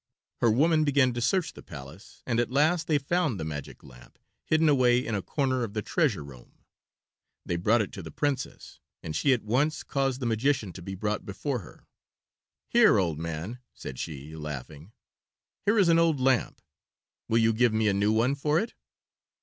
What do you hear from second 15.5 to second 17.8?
"Here is an old lamp. Will you give